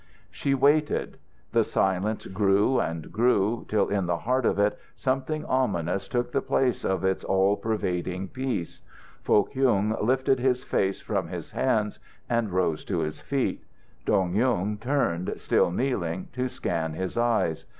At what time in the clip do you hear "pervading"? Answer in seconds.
7.55-8.29